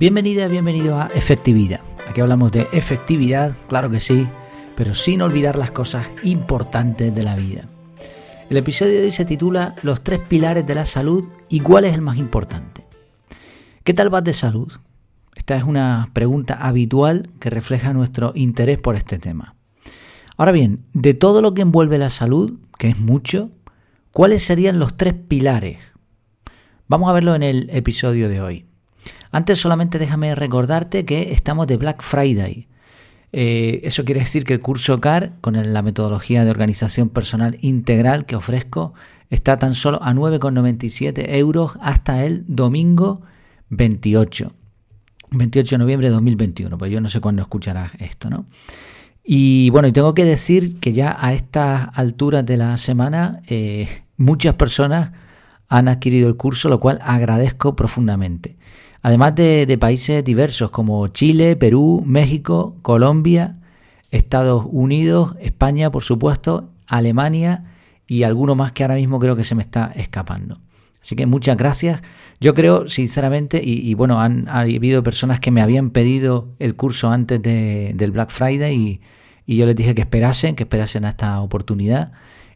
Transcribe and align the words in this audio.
Bienvenida, 0.00 0.48
bienvenido 0.48 0.98
a 0.98 1.08
Efectividad. 1.08 1.80
Aquí 2.08 2.22
hablamos 2.22 2.50
de 2.52 2.66
efectividad, 2.72 3.54
claro 3.68 3.90
que 3.90 4.00
sí, 4.00 4.26
pero 4.74 4.94
sin 4.94 5.20
olvidar 5.20 5.56
las 5.56 5.72
cosas 5.72 6.06
importantes 6.22 7.14
de 7.14 7.22
la 7.22 7.36
vida. 7.36 7.66
El 8.48 8.56
episodio 8.56 8.94
de 8.94 9.04
hoy 9.04 9.10
se 9.10 9.26
titula 9.26 9.74
Los 9.82 10.02
tres 10.02 10.20
pilares 10.20 10.66
de 10.66 10.74
la 10.74 10.86
salud 10.86 11.28
y 11.50 11.60
cuál 11.60 11.84
es 11.84 11.92
el 11.92 12.00
más 12.00 12.16
importante. 12.16 12.86
¿Qué 13.84 13.92
tal 13.92 14.08
vas 14.08 14.24
de 14.24 14.32
salud? 14.32 14.72
Esta 15.34 15.54
es 15.54 15.64
una 15.64 16.08
pregunta 16.14 16.54
habitual 16.54 17.28
que 17.38 17.50
refleja 17.50 17.92
nuestro 17.92 18.32
interés 18.34 18.78
por 18.78 18.96
este 18.96 19.18
tema. 19.18 19.54
Ahora 20.38 20.52
bien, 20.52 20.86
de 20.94 21.12
todo 21.12 21.42
lo 21.42 21.52
que 21.52 21.60
envuelve 21.60 21.98
la 21.98 22.08
salud, 22.08 22.58
que 22.78 22.88
es 22.88 22.98
mucho, 22.98 23.50
¿cuáles 24.12 24.44
serían 24.44 24.78
los 24.78 24.96
tres 24.96 25.12
pilares? 25.12 25.76
Vamos 26.88 27.10
a 27.10 27.12
verlo 27.12 27.34
en 27.34 27.42
el 27.42 27.68
episodio 27.68 28.30
de 28.30 28.40
hoy. 28.40 28.69
Antes 29.32 29.60
solamente 29.60 29.98
déjame 29.98 30.34
recordarte 30.34 31.04
que 31.04 31.32
estamos 31.32 31.66
de 31.66 31.76
Black 31.76 32.02
Friday. 32.02 32.66
Eh, 33.32 33.80
eso 33.84 34.04
quiere 34.04 34.20
decir 34.20 34.44
que 34.44 34.54
el 34.54 34.60
curso 34.60 35.00
CAR, 35.00 35.34
con 35.40 35.72
la 35.72 35.82
metodología 35.82 36.44
de 36.44 36.50
organización 36.50 37.10
personal 37.10 37.58
integral 37.60 38.26
que 38.26 38.34
ofrezco, 38.34 38.92
está 39.28 39.56
tan 39.58 39.74
solo 39.74 40.02
a 40.02 40.12
9,97 40.12 41.32
euros 41.34 41.72
hasta 41.80 42.24
el 42.24 42.44
domingo 42.48 43.22
28. 43.68 44.52
28 45.30 45.76
de 45.76 45.78
noviembre 45.78 46.08
de 46.08 46.14
2021, 46.14 46.76
pues 46.76 46.90
yo 46.90 47.00
no 47.00 47.08
sé 47.08 47.20
cuándo 47.20 47.42
escucharás 47.42 47.92
esto, 48.00 48.30
¿no? 48.30 48.46
Y 49.22 49.70
bueno, 49.70 49.86
y 49.86 49.92
tengo 49.92 50.12
que 50.12 50.24
decir 50.24 50.80
que 50.80 50.92
ya 50.92 51.16
a 51.20 51.32
estas 51.34 51.88
alturas 51.92 52.44
de 52.44 52.56
la 52.56 52.76
semana 52.78 53.42
eh, 53.46 54.02
muchas 54.16 54.54
personas 54.54 55.12
han 55.68 55.86
adquirido 55.86 56.26
el 56.26 56.36
curso, 56.36 56.68
lo 56.68 56.80
cual 56.80 56.98
agradezco 57.00 57.76
profundamente 57.76 58.56
además 59.02 59.34
de, 59.34 59.76
países 59.80 60.24
diversos 60.24 60.70
como 60.70 61.08
Chile, 61.08 61.56
Perú, 61.56 62.02
México, 62.06 62.76
Colombia, 62.82 63.56
Estados 64.10 64.66
Unidos, 64.70 65.34
España, 65.40 65.90
por 65.90 66.02
supuesto, 66.02 66.70
Alemania 66.86 67.64
y 68.06 68.24
alguno 68.24 68.54
más 68.54 68.72
que 68.72 68.82
ahora 68.82 68.96
mismo 68.96 69.18
creo 69.18 69.36
que 69.36 69.44
se 69.44 69.54
me 69.54 69.62
está 69.62 69.92
escapando. 69.94 70.58
Así 71.00 71.16
que 71.16 71.26
muchas 71.26 71.56
gracias. 71.56 72.02
Yo 72.40 72.54
creo, 72.54 72.88
sinceramente, 72.88 73.60
y, 73.62 73.94
bueno, 73.94 74.20
han 74.20 74.48
ha 74.48 74.60
habido 74.60 75.02
personas 75.02 75.40
que 75.40 75.50
me 75.50 75.62
habían 75.62 75.90
pedido 75.90 76.48
el 76.58 76.74
curso 76.74 77.10
antes 77.10 77.40
del 77.42 78.10
Black 78.10 78.30
Friday 78.30 78.76
y, 78.76 79.00
y 79.46 79.56
yo 79.56 79.66
les 79.66 79.76
dije 79.76 79.94
que 79.94 80.02
esperasen, 80.02 80.56
que 80.56 80.64
esperasen 80.64 81.04
a 81.04 81.10
esta 81.10 81.40
oportunidad 81.40 82.12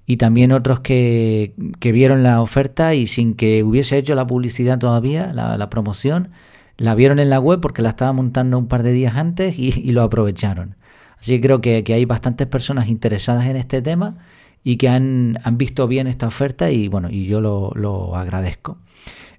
y 0.07 0.19
también 0.19 0.53
otros 0.53 0.81
que, 0.81 1.55
vieron 1.81 2.23
la 2.23 2.41
oferta 2.41 2.95
y 2.95 3.07
sin 3.07 3.35
que 3.35 3.63
hubiese 3.63 3.97
hecho 3.97 4.15
la 4.15 4.27
publicidad 4.27 4.79
todavía, 4.79 5.33
la, 5.33 5.71
promoción, 5.71 6.31
la 6.77 6.95
vieron 6.95 7.19
en 7.19 7.31
la 7.31 7.41
web 7.41 7.61
porque 7.61 7.83
la 7.83 7.91
estaba 7.91 8.13
montando 8.13 8.59
un 8.59 8.69
par 8.69 8.83
de 8.83 8.93
días 8.93 9.17
antes 9.17 9.59
y, 9.59 9.93
lo 9.93 10.03
aprovecharon. 10.03 10.77
Así 11.19 11.37
que 11.37 11.41
creo 11.41 11.61
que, 11.61 11.85
hay 11.87 12.05
bastantes 12.05 12.47
personas 12.47 12.89
interesadas 12.89 13.47
en 13.47 13.57
este 13.57 13.81
tema 13.81 14.19
y 14.63 14.77
que 14.77 14.89
han, 14.89 15.39
visto 15.53 15.89
bien 15.89 16.07
esta 16.07 16.27
oferta 16.27 16.71
y 16.71 16.89
bueno, 16.89 17.09
y 17.11 17.27
yo 17.27 17.41
lo, 17.41 18.17
agradezco. 18.17 18.79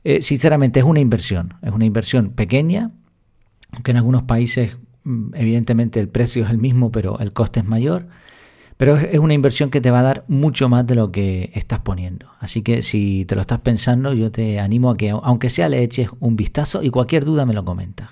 Eh, 0.03 0.21
sinceramente 0.21 0.79
es 0.79 0.85
una 0.85 0.99
inversión, 0.99 1.55
es 1.63 1.71
una 1.71 1.85
inversión 1.85 2.29
pequeña, 2.29 2.91
aunque 3.71 3.89
en 3.89 3.97
algunos 3.97 4.23
países 4.23 4.77
mm, 5.03 5.33
evidentemente 5.33 5.99
el 5.99 6.09
precio 6.09 6.43
es 6.43 6.51
el 6.51 6.59
mismo, 6.59 6.91
pero 6.91 7.19
el 7.19 7.33
coste 7.33 7.59
es 7.59 7.65
mayor. 7.65 8.07
Pero 8.77 8.97
es 8.97 9.19
una 9.19 9.33
inversión 9.33 9.69
que 9.69 9.79
te 9.79 9.89
va 9.89 9.99
a 9.99 10.03
dar 10.03 10.25
mucho 10.27 10.67
más 10.67 10.85
de 10.85 10.95
lo 10.95 11.11
que 11.11 11.51
estás 11.53 11.79
poniendo. 11.79 12.27
Así 12.39 12.61
que 12.61 12.81
si 12.81 13.23
te 13.25 13.35
lo 13.35 13.41
estás 13.41 13.61
pensando, 13.61 14.13
yo 14.13 14.31
te 14.31 14.59
animo 14.59 14.89
a 14.89 14.97
que, 14.97 15.11
aunque 15.11 15.49
sea, 15.49 15.69
le 15.69 15.81
eches 15.81 16.09
un 16.19 16.35
vistazo 16.35 16.83
y 16.83 16.89
cualquier 16.89 17.23
duda 17.23 17.45
me 17.45 17.53
lo 17.53 17.63
comentas. 17.63 18.09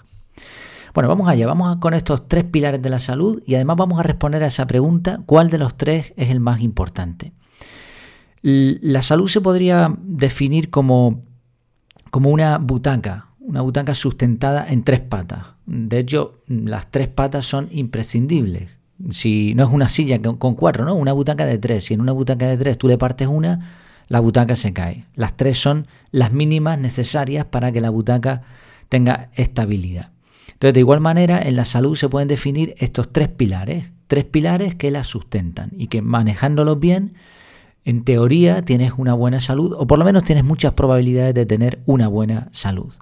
Bueno, 0.93 1.09
vamos 1.09 1.27
allá, 1.27 1.47
vamos 1.47 1.77
con 1.77 1.93
estos 1.93 2.27
tres 2.27 2.45
pilares 2.45 2.81
de 2.81 2.89
la 2.89 2.99
salud 2.99 3.41
y 3.45 3.55
además 3.55 3.77
vamos 3.77 3.99
a 3.99 4.03
responder 4.03 4.43
a 4.43 4.47
esa 4.47 4.67
pregunta, 4.67 5.21
¿cuál 5.25 5.49
de 5.49 5.57
los 5.57 5.75
tres 5.75 6.13
es 6.15 6.29
el 6.29 6.39
más 6.39 6.61
importante? 6.61 7.33
La 8.41 9.01
salud 9.01 9.27
se 9.27 9.41
podría 9.41 9.93
definir 10.01 10.69
como, 10.69 11.23
como 12.11 12.29
una 12.29 12.57
butaca, 12.57 13.29
una 13.39 13.61
butaca 13.61 13.95
sustentada 13.95 14.65
en 14.69 14.83
tres 14.83 14.99
patas. 15.01 15.55
De 15.65 15.97
hecho, 15.97 16.39
las 16.47 16.91
tres 16.91 17.07
patas 17.07 17.45
son 17.45 17.69
imprescindibles 17.71 18.82
si 19.11 19.53
no 19.55 19.63
es 19.63 19.69
una 19.71 19.89
silla 19.89 20.21
con 20.21 20.55
cuatro, 20.55 20.85
¿no? 20.85 20.95
Una 20.95 21.13
butaca 21.13 21.45
de 21.45 21.57
tres. 21.57 21.85
Si 21.85 21.93
en 21.93 22.01
una 22.01 22.11
butaca 22.11 22.47
de 22.47 22.57
tres 22.57 22.77
tú 22.77 22.87
le 22.87 22.97
partes 22.97 23.27
una, 23.27 23.77
la 24.07 24.19
butaca 24.19 24.55
se 24.55 24.73
cae. 24.73 25.05
Las 25.15 25.35
tres 25.35 25.57
son 25.57 25.87
las 26.11 26.31
mínimas 26.31 26.79
necesarias 26.79 27.45
para 27.45 27.71
que 27.71 27.81
la 27.81 27.89
butaca 27.89 28.43
tenga 28.89 29.29
estabilidad. 29.33 30.11
Entonces, 30.51 30.75
de 30.75 30.79
igual 30.79 31.01
manera, 31.01 31.41
en 31.41 31.55
la 31.55 31.65
salud 31.65 31.95
se 31.95 32.09
pueden 32.09 32.27
definir 32.27 32.75
estos 32.77 33.11
tres 33.11 33.27
pilares, 33.29 33.85
tres 34.07 34.25
pilares 34.25 34.75
que 34.75 34.91
la 34.91 35.03
sustentan 35.03 35.71
y 35.77 35.87
que 35.87 36.01
manejándolos 36.01 36.79
bien, 36.79 37.15
en 37.85 38.03
teoría 38.03 38.63
tienes 38.63 38.93
una 38.97 39.13
buena 39.13 39.39
salud 39.39 39.75
o 39.77 39.87
por 39.87 39.99
lo 39.99 40.05
menos 40.05 40.23
tienes 40.23 40.45
muchas 40.45 40.73
probabilidades 40.73 41.33
de 41.33 41.45
tener 41.45 41.79
una 41.85 42.07
buena 42.07 42.47
salud. 42.51 42.93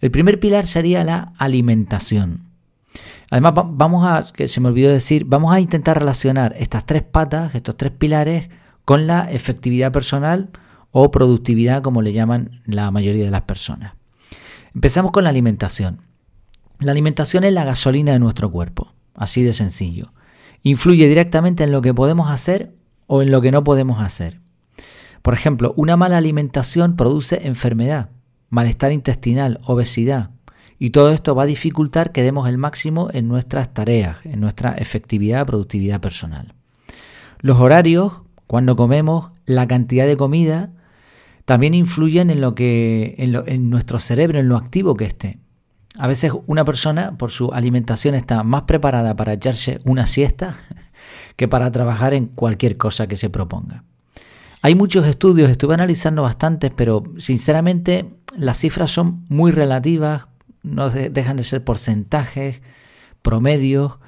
El 0.00 0.10
primer 0.12 0.38
pilar 0.38 0.66
sería 0.66 1.02
la 1.02 1.32
alimentación. 1.38 2.47
Además, 3.30 3.52
vamos 3.54 4.06
a, 4.06 4.32
que 4.32 4.48
se 4.48 4.60
me 4.60 4.68
olvidó 4.68 4.90
decir, 4.90 5.24
vamos 5.26 5.52
a 5.52 5.60
intentar 5.60 5.98
relacionar 5.98 6.54
estas 6.58 6.86
tres 6.86 7.02
patas, 7.02 7.54
estos 7.54 7.76
tres 7.76 7.92
pilares, 7.92 8.48
con 8.84 9.06
la 9.06 9.30
efectividad 9.30 9.92
personal 9.92 10.48
o 10.92 11.10
productividad, 11.10 11.82
como 11.82 12.00
le 12.00 12.14
llaman 12.14 12.62
la 12.64 12.90
mayoría 12.90 13.24
de 13.24 13.30
las 13.30 13.42
personas. 13.42 13.94
Empezamos 14.74 15.12
con 15.12 15.24
la 15.24 15.30
alimentación. 15.30 16.00
La 16.78 16.92
alimentación 16.92 17.44
es 17.44 17.52
la 17.52 17.64
gasolina 17.64 18.12
de 18.12 18.18
nuestro 18.18 18.50
cuerpo, 18.50 18.94
así 19.14 19.42
de 19.42 19.52
sencillo. 19.52 20.12
Influye 20.62 21.06
directamente 21.06 21.64
en 21.64 21.72
lo 21.72 21.82
que 21.82 21.92
podemos 21.92 22.30
hacer 22.30 22.74
o 23.06 23.20
en 23.20 23.30
lo 23.30 23.42
que 23.42 23.52
no 23.52 23.62
podemos 23.62 24.00
hacer. 24.00 24.40
Por 25.20 25.34
ejemplo, 25.34 25.74
una 25.76 25.96
mala 25.96 26.16
alimentación 26.16 26.96
produce 26.96 27.46
enfermedad, 27.46 28.10
malestar 28.48 28.92
intestinal, 28.92 29.60
obesidad, 29.64 30.30
y 30.78 30.90
todo 30.90 31.10
esto 31.10 31.34
va 31.34 31.42
a 31.42 31.46
dificultar 31.46 32.12
que 32.12 32.22
demos 32.22 32.48
el 32.48 32.58
máximo 32.58 33.08
en 33.12 33.28
nuestras 33.28 33.74
tareas, 33.74 34.18
en 34.24 34.40
nuestra 34.40 34.72
efectividad, 34.72 35.46
productividad 35.46 36.00
personal. 36.00 36.54
Los 37.40 37.58
horarios, 37.58 38.12
cuando 38.46 38.76
comemos, 38.76 39.30
la 39.44 39.66
cantidad 39.66 40.06
de 40.06 40.16
comida, 40.16 40.70
también 41.44 41.74
influyen 41.74 42.30
en 42.30 42.40
lo 42.40 42.54
que 42.54 43.14
en, 43.18 43.70
nuestro 43.70 43.98
cerebro, 43.98 44.38
en 44.38 44.48
lo 44.48 44.56
activo 44.56 44.96
que 44.96 45.06
esté. 45.06 45.38
A 45.96 46.06
veces 46.06 46.32
una 46.46 46.64
persona 46.64 47.16
por 47.16 47.30
su 47.30 47.52
alimentación 47.52 48.14
está 48.14 48.42
más 48.44 48.62
preparada 48.62 49.16
para 49.16 49.32
echarse 49.32 49.80
una 49.84 50.06
siesta 50.06 50.58
que 51.36 51.48
para 51.48 51.72
trabajar 51.72 52.14
en 52.14 52.26
cualquier 52.26 52.76
cosa 52.76 53.06
que 53.08 53.16
se 53.16 53.30
proponga. 53.30 53.84
Hay 54.60 54.74
muchos 54.74 55.06
estudios, 55.06 55.50
estuve 55.50 55.74
analizando 55.74 56.22
bastantes, 56.22 56.72
pero 56.74 57.04
sinceramente 57.18 58.10
las 58.36 58.58
cifras 58.58 58.90
son 58.90 59.24
muy 59.28 59.52
relativas, 59.52 60.26
no 60.62 60.90
dejan 60.90 61.36
de 61.36 61.44
ser 61.44 61.64
porcentajes, 61.64 62.60
promedios. 63.22 63.98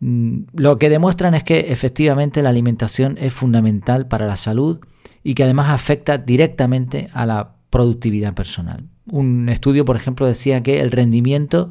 Mm, 0.00 0.44
lo 0.54 0.78
que 0.78 0.88
demuestran 0.88 1.34
es 1.34 1.44
que 1.44 1.72
efectivamente 1.72 2.42
la 2.42 2.50
alimentación 2.50 3.16
es 3.20 3.32
fundamental 3.32 4.06
para 4.06 4.26
la 4.26 4.36
salud 4.36 4.80
y 5.22 5.34
que 5.34 5.44
además 5.44 5.70
afecta 5.70 6.18
directamente 6.18 7.08
a 7.12 7.26
la 7.26 7.54
productividad 7.70 8.34
personal. 8.34 8.84
Un 9.06 9.48
estudio, 9.48 9.84
por 9.84 9.96
ejemplo, 9.96 10.26
decía 10.26 10.62
que 10.62 10.80
el 10.80 10.90
rendimiento 10.90 11.70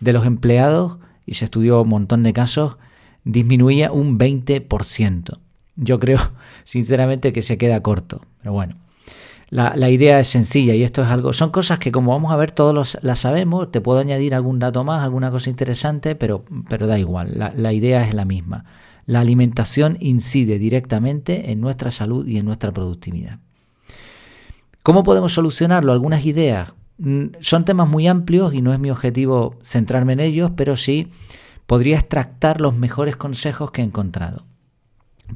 de 0.00 0.12
los 0.12 0.26
empleados, 0.26 0.98
y 1.26 1.34
se 1.34 1.46
estudió 1.46 1.82
un 1.82 1.88
montón 1.88 2.22
de 2.22 2.32
casos, 2.32 2.76
disminuía 3.24 3.90
un 3.90 4.18
20%. 4.18 5.38
Yo 5.76 5.98
creo, 5.98 6.32
sinceramente, 6.64 7.32
que 7.32 7.42
se 7.42 7.58
queda 7.58 7.82
corto, 7.82 8.22
pero 8.40 8.52
bueno. 8.52 8.83
La, 9.50 9.90
idea 9.90 10.18
es 10.18 10.28
sencilla 10.28 10.74
y 10.74 10.82
esto 10.82 11.02
es 11.02 11.08
algo, 11.08 11.32
son 11.32 11.50
cosas 11.50 11.78
que 11.78 11.92
como 11.92 12.12
vamos 12.12 12.32
a 12.32 12.36
ver 12.36 12.50
todos 12.50 12.98
las 13.02 13.18
sabemos, 13.18 13.70
te 13.70 13.80
puedo 13.80 14.00
añadir 14.00 14.34
algún 14.34 14.58
dato 14.58 14.84
más, 14.84 15.02
alguna 15.02 15.30
cosa 15.30 15.50
interesante, 15.50 16.14
pero, 16.16 16.44
pero 16.68 16.86
da 16.86 16.98
igual, 16.98 17.32
la, 17.36 17.52
la 17.54 17.72
idea 17.72 18.06
es 18.08 18.14
la 18.14 18.24
misma. 18.24 18.64
La 19.06 19.20
alimentación 19.20 19.98
incide 20.00 20.58
directamente 20.58 21.52
en 21.52 21.60
nuestra 21.60 21.90
salud 21.90 22.26
y 22.26 22.38
en 22.38 22.46
nuestra 22.46 22.72
productividad. 22.72 23.38
¿Cómo 24.82 25.02
podemos 25.02 25.32
solucionarlo? 25.32 25.92
Algunas 25.92 26.24
ideas. 26.26 26.72
Mm, 26.98 27.26
son 27.40 27.64
temas 27.64 27.88
muy 27.88 28.06
amplios 28.06 28.54
y 28.54 28.62
no 28.62 28.72
es 28.72 28.78
mi 28.78 28.90
objetivo 28.90 29.56
centrarme 29.62 30.14
en 30.14 30.20
ellos, 30.20 30.52
pero 30.56 30.76
sí 30.76 31.08
podría 31.66 31.96
extractar 31.96 32.60
los 32.60 32.76
mejores 32.76 33.16
consejos 33.16 33.70
que 33.70 33.82
he 33.82 33.84
encontrado. 33.84 34.44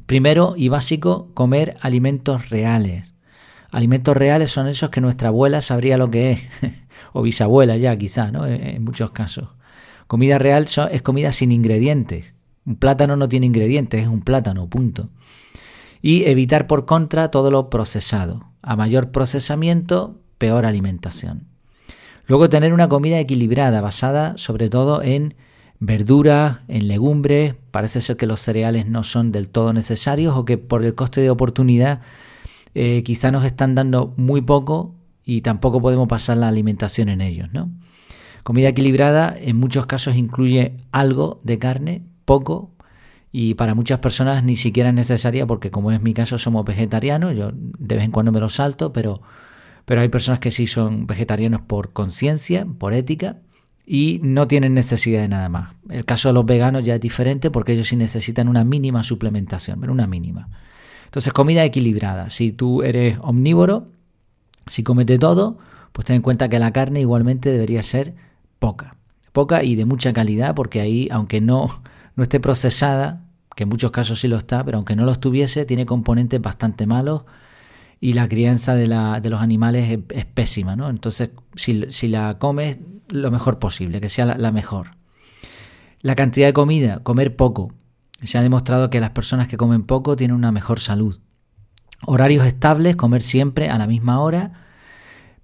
Primero 0.05 0.53
y 0.55 0.69
básico, 0.69 1.29
comer 1.33 1.77
alimentos 1.81 2.49
reales. 2.49 3.13
Alimentos 3.71 4.17
reales 4.17 4.51
son 4.51 4.67
esos 4.67 4.89
que 4.89 5.01
nuestra 5.01 5.29
abuela 5.29 5.61
sabría 5.61 5.97
lo 5.97 6.09
que 6.09 6.31
es, 6.31 6.41
o 7.13 7.21
bisabuela 7.21 7.77
ya 7.77 7.95
quizá, 7.97 8.31
¿no? 8.31 8.45
En 8.47 8.83
muchos 8.83 9.11
casos. 9.11 9.49
Comida 10.07 10.39
real 10.39 10.65
es 10.91 11.01
comida 11.01 11.31
sin 11.31 11.51
ingredientes. 11.51 12.33
Un 12.65 12.77
plátano 12.77 13.15
no 13.15 13.29
tiene 13.29 13.45
ingredientes, 13.45 14.01
es 14.01 14.07
un 14.07 14.21
plátano, 14.21 14.67
punto. 14.67 15.09
Y 16.01 16.23
evitar 16.25 16.65
por 16.65 16.85
contra 16.85 17.29
todo 17.29 17.51
lo 17.51 17.69
procesado. 17.69 18.45
A 18.61 18.75
mayor 18.75 19.11
procesamiento, 19.11 20.19
peor 20.37 20.65
alimentación. 20.65 21.47
Luego 22.25 22.49
tener 22.49 22.73
una 22.73 22.89
comida 22.89 23.19
equilibrada, 23.19 23.81
basada 23.81 24.37
sobre 24.37 24.69
todo 24.69 25.03
en 25.03 25.35
verduras, 25.79 26.59
en 26.67 26.87
legumbres. 26.87 27.55
Parece 27.71 28.01
ser 28.01 28.17
que 28.17 28.27
los 28.27 28.39
cereales 28.39 28.87
no 28.87 29.03
son 29.03 29.31
del 29.31 29.49
todo 29.49 29.73
necesarios 29.73 30.35
o 30.35 30.45
que 30.45 30.57
por 30.57 30.83
el 30.83 30.95
coste 30.95 31.21
de 31.21 31.29
oportunidad 31.29 32.01
eh, 32.75 33.03
quizá 33.03 33.31
nos 33.31 33.45
están 33.45 33.75
dando 33.75 34.13
muy 34.17 34.41
poco 34.41 34.95
y 35.25 35.41
tampoco 35.41 35.81
podemos 35.81 36.07
pasar 36.07 36.37
la 36.37 36.47
alimentación 36.47 37.09
en 37.09 37.21
ellos, 37.21 37.49
¿no? 37.51 37.71
Comida 38.43 38.69
equilibrada 38.69 39.35
en 39.39 39.57
muchos 39.57 39.85
casos 39.85 40.15
incluye 40.15 40.77
algo 40.91 41.41
de 41.43 41.59
carne, 41.59 42.03
poco, 42.25 42.71
y 43.31 43.53
para 43.53 43.75
muchas 43.75 43.99
personas 43.99 44.43
ni 44.43 44.55
siquiera 44.55 44.89
es 44.89 44.95
necesaria 44.95 45.45
porque 45.45 45.71
como 45.71 45.91
es 45.91 46.01
mi 46.01 46.13
caso 46.13 46.37
somos 46.37 46.65
vegetarianos, 46.65 47.35
yo 47.35 47.51
de 47.53 47.95
vez 47.95 48.03
en 48.03 48.11
cuando 48.11 48.31
me 48.31 48.39
lo 48.39 48.49
salto, 48.49 48.91
pero, 48.91 49.21
pero 49.85 50.01
hay 50.01 50.09
personas 50.09 50.39
que 50.39 50.51
sí 50.51 50.65
son 50.65 51.05
vegetarianos 51.05 51.61
por 51.61 51.93
conciencia, 51.93 52.65
por 52.65 52.93
ética 52.93 53.37
y 53.85 54.19
no 54.23 54.47
tienen 54.47 54.73
necesidad 54.73 55.21
de 55.21 55.27
nada 55.27 55.49
más. 55.49 55.73
El 55.89 56.05
caso 56.05 56.29
de 56.29 56.33
los 56.33 56.45
veganos 56.45 56.85
ya 56.85 56.95
es 56.95 57.01
diferente 57.01 57.51
porque 57.51 57.73
ellos 57.73 57.87
sí 57.87 57.95
necesitan 57.95 58.47
una 58.47 58.63
mínima 58.63 59.03
suplementación, 59.03 59.79
pero 59.79 59.93
una 59.93 60.07
mínima. 60.07 60.49
Entonces 61.09 61.33
comida 61.33 61.63
equilibrada. 61.63 62.29
Si 62.29 62.51
tú 62.51 62.83
eres 62.83 63.17
omnívoro, 63.21 63.87
si 64.67 64.83
comes 64.83 65.05
de 65.05 65.19
todo, 65.19 65.57
pues 65.91 66.05
ten 66.05 66.17
en 66.17 66.21
cuenta 66.21 66.49
que 66.49 66.59
la 66.59 66.71
carne 66.71 67.01
igualmente 67.01 67.51
debería 67.51 67.83
ser 67.83 68.15
poca. 68.59 68.95
Poca 69.33 69.63
y 69.63 69.75
de 69.75 69.85
mucha 69.85 70.13
calidad 70.13 70.55
porque 70.55 70.81
ahí, 70.81 71.07
aunque 71.11 71.41
no 71.41 71.81
no 72.19 72.23
esté 72.23 72.41
procesada, 72.41 73.23
que 73.55 73.63
en 73.63 73.69
muchos 73.69 73.91
casos 73.91 74.19
sí 74.19 74.27
lo 74.27 74.35
está, 74.35 74.61
pero 74.65 74.75
aunque 74.77 74.93
no 74.93 75.05
lo 75.05 75.13
estuviese, 75.13 75.63
tiene 75.63 75.85
componentes 75.85 76.41
bastante 76.41 76.85
malos 76.85 77.23
y 78.01 78.11
la 78.11 78.27
crianza 78.27 78.75
de, 78.75 78.87
la, 78.87 79.21
de 79.21 79.29
los 79.29 79.39
animales 79.41 79.99
es, 80.09 80.25
pésima, 80.25 80.75
¿no? 80.75 80.89
Entonces, 80.89 81.29
si, 81.55 82.07
la 82.09 82.37
comes, 82.37 82.77
lo 83.07 83.31
mejor 83.31 83.57
posible, 83.57 84.01
que 84.01 84.09
sea 84.09 84.25
la, 84.25 84.51
mejor. 84.51 84.97
La 86.01 86.15
cantidad 86.15 86.47
de 86.47 86.53
comida, 86.53 86.99
comer 87.03 87.37
poco. 87.37 87.73
Se 88.23 88.37
ha 88.37 88.41
demostrado 88.41 88.89
que 88.89 88.99
las 88.99 89.11
personas 89.11 89.47
que 89.47 89.57
comen 89.57 89.83
poco 89.83 90.15
tienen 90.15 90.35
una 90.35 90.51
mejor 90.51 90.79
salud. 90.79 91.19
Horarios 92.05 92.45
estables, 92.45 92.95
comer 92.95 93.23
siempre 93.23 93.69
a 93.69 93.77
la 93.77 93.87
misma 93.87 94.19
hora 94.19 94.53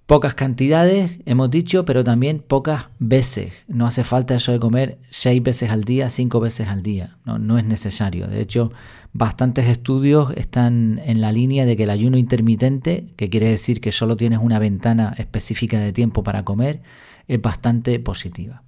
Pocas 0.06 0.36
cantidades, 0.36 1.18
hemos 1.26 1.50
dicho, 1.50 1.84
pero 1.84 2.04
también 2.04 2.38
pocas 2.38 2.86
veces. 3.00 3.52
No 3.66 3.88
hace 3.88 4.04
falta 4.04 4.36
eso 4.36 4.52
de 4.52 4.60
comer 4.60 4.98
seis 5.10 5.42
veces 5.42 5.70
al 5.70 5.82
día, 5.82 6.10
cinco 6.10 6.38
veces 6.38 6.68
al 6.68 6.84
día. 6.84 7.18
No, 7.24 7.58
es 7.58 7.64
necesario. 7.64 8.28
De 8.28 8.40
hecho, 8.40 8.70
bastantes 9.12 9.66
estudios 9.66 10.30
están 10.36 11.00
en 11.04 11.20
la 11.20 11.32
línea 11.32 11.66
de 11.66 11.76
que 11.76 11.82
el 11.82 11.90
ayuno 11.90 12.18
intermitente, 12.18 13.08
que 13.16 13.28
quiere 13.28 13.50
decir 13.50 13.80
que 13.80 13.90
solo 13.90 14.16
tienes 14.16 14.38
una 14.40 14.60
ventana 14.60 15.12
específica 15.18 15.80
de 15.80 15.92
tiempo 15.92 16.22
para 16.22 16.44
comer, 16.44 16.82
es 17.26 17.42
bastante 17.42 17.98
positiva. 17.98 18.62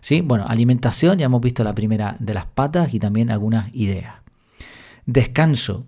¿Sí? 0.00 0.20
Bueno, 0.20 0.44
alimentación, 0.46 1.18
ya 1.18 1.26
hemos 1.26 1.40
visto 1.40 1.64
la 1.64 1.74
primera 1.74 2.16
de 2.18 2.34
las 2.34 2.46
patas 2.46 2.94
y 2.94 3.00
también 3.00 3.30
algunas 3.30 3.74
ideas. 3.74 4.14
Descanso, 5.06 5.86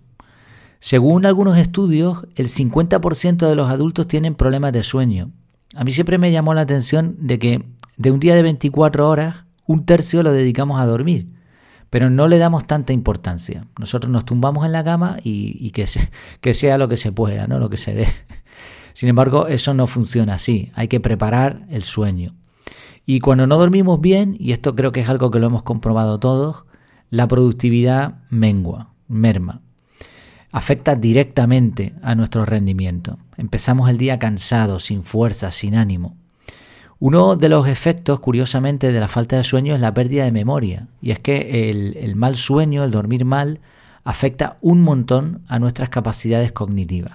según 0.83 1.27
algunos 1.27 1.59
estudios, 1.59 2.25
el 2.35 2.47
50% 2.47 3.47
de 3.47 3.55
los 3.55 3.69
adultos 3.69 4.07
tienen 4.07 4.33
problemas 4.33 4.73
de 4.73 4.81
sueño. 4.81 5.29
A 5.75 5.83
mí 5.83 5.91
siempre 5.91 6.17
me 6.17 6.31
llamó 6.31 6.55
la 6.55 6.61
atención 6.61 7.15
de 7.19 7.37
que 7.37 7.63
de 7.97 8.09
un 8.09 8.19
día 8.19 8.33
de 8.33 8.41
24 8.41 9.07
horas, 9.07 9.45
un 9.67 9.85
tercio 9.85 10.23
lo 10.23 10.33
dedicamos 10.33 10.81
a 10.81 10.87
dormir, 10.87 11.27
pero 11.91 12.09
no 12.09 12.27
le 12.27 12.39
damos 12.39 12.65
tanta 12.65 12.93
importancia. 12.93 13.67
Nosotros 13.79 14.11
nos 14.11 14.25
tumbamos 14.25 14.65
en 14.65 14.71
la 14.71 14.83
cama 14.83 15.17
y, 15.21 15.69
que, 15.69 15.85
que 16.41 16.53
sea 16.55 16.79
lo 16.79 16.89
que 16.89 16.97
se 16.97 17.11
pueda, 17.11 17.45
no 17.45 17.59
lo 17.59 17.69
que 17.69 17.77
se 17.77 17.93
dé. 17.93 18.07
Sin 18.93 19.07
embargo, 19.07 19.47
eso 19.47 19.75
no 19.75 19.85
funciona 19.85 20.33
así. 20.33 20.71
Hay 20.73 20.87
que 20.87 20.99
preparar 20.99 21.67
el 21.69 21.83
sueño. 21.83 22.33
Y 23.05 23.19
cuando 23.19 23.47
no 23.47 23.57
dormimos 23.57 24.01
bien, 24.01 24.35
y 24.39 24.51
esto 24.51 24.75
creo 24.75 24.91
que 24.91 25.01
es 25.01 25.09
algo 25.09 25.31
que 25.31 25.39
lo 25.39 25.47
hemos 25.47 25.63
comprobado 25.63 26.19
todos, 26.19 26.65
la 27.09 27.27
productividad 27.27 28.19
mengua, 28.29 28.93
merma 29.07 29.61
afecta 30.51 30.95
directamente 30.95 31.93
a 32.01 32.15
nuestro 32.15 32.45
rendimiento. 32.45 33.17
Empezamos 33.37 33.89
el 33.89 33.97
día 33.97 34.19
cansados, 34.19 34.85
sin 34.85 35.03
fuerza, 35.03 35.51
sin 35.51 35.75
ánimo. 35.75 36.17
Uno 36.99 37.35
de 37.35 37.49
los 37.49 37.67
efectos, 37.67 38.19
curiosamente, 38.19 38.91
de 38.91 38.99
la 38.99 39.07
falta 39.07 39.37
de 39.37 39.43
sueño 39.43 39.73
es 39.73 39.81
la 39.81 39.93
pérdida 39.93 40.25
de 40.25 40.31
memoria. 40.31 40.87
Y 41.01 41.11
es 41.11 41.19
que 41.19 41.69
el, 41.69 42.15
mal 42.15 42.35
sueño, 42.35 42.83
el 42.83 42.91
dormir 42.91 43.25
mal, 43.25 43.59
afecta 44.03 44.57
un 44.61 44.83
montón 44.83 45.41
a 45.47 45.57
nuestras 45.57 45.89
capacidades 45.89 46.51
cognitivas. 46.51 47.13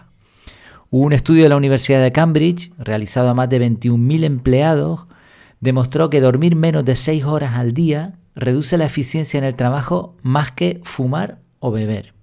Hubo 0.90 1.04
un 1.04 1.12
estudio 1.12 1.44
de 1.44 1.48
la 1.50 1.56
Universidad 1.56 2.02
de 2.02 2.12
Cambridge, 2.12 2.72
realizado 2.78 3.28
a 3.28 3.34
más 3.34 3.48
de 3.48 3.60
21.000 3.60 4.24
empleados, 4.24 5.06
demostró 5.60 6.10
que 6.10 6.20
dormir 6.20 6.56
menos 6.56 6.84
de 6.84 6.96
6 6.96 7.24
horas 7.24 7.54
al 7.54 7.72
día 7.72 8.14
reduce 8.34 8.78
la 8.78 8.84
eficiencia 8.84 9.38
en 9.38 9.44
el 9.44 9.54
trabajo 9.54 10.16
más 10.22 10.52
que 10.52 10.80
fumar 10.84 11.40
o 11.58 11.70
beber. 11.70 12.14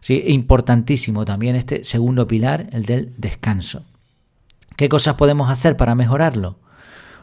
Sí, 0.00 0.22
importantísimo 0.26 1.24
también 1.24 1.56
este 1.56 1.84
segundo 1.84 2.26
pilar, 2.26 2.68
el 2.72 2.84
del 2.84 3.12
descanso. 3.18 3.84
¿Qué 4.76 4.88
cosas 4.88 5.16
podemos 5.16 5.50
hacer 5.50 5.76
para 5.76 5.94
mejorarlo? 5.94 6.58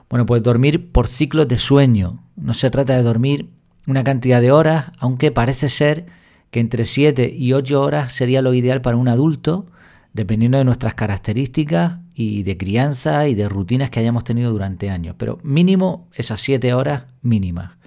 Bueno, 0.09 0.25
pues 0.25 0.44
dormir 0.44 0.91
por 0.91 1.07
ciclos 1.07 1.47
de 1.47 1.57
sueño. 1.57 2.23
No 2.35 2.53
se 2.53 2.69
trata 2.69 2.95
de 2.95 3.03
dormir 3.03 3.49
una 3.88 4.03
cantidad 4.03 4.41
de 4.41 4.51
horas, 4.51 4.91
aunque 4.99 5.31
parece 5.31 5.69
ser 5.69 6.05
que 6.51 6.59
entre 6.59 6.85
7 6.85 7.33
y 7.35 7.53
8 7.53 7.81
horas 7.81 8.13
sería 8.13 8.41
lo 8.41 8.53
ideal 8.53 8.81
para 8.81 8.97
un 8.97 9.07
adulto, 9.07 9.65
dependiendo 10.13 10.57
de 10.57 10.65
nuestras 10.65 10.94
características 10.94 11.99
y 12.19 12.41
de 12.41 12.57
crianza 12.57 13.27
y 13.27 13.35
de 13.35 13.47
rutinas 13.47 13.91
que 13.91 13.99
hayamos 13.99 14.23
tenido 14.23 14.51
durante 14.51 14.89
años. 14.89 15.13
Pero 15.19 15.37
mínimo 15.43 16.09
esas 16.15 16.41
7 16.41 16.73
horas 16.73 17.03
mínimas. 17.21 17.77